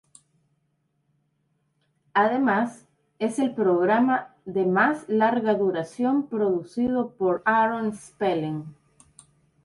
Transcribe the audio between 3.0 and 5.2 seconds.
es el programa de más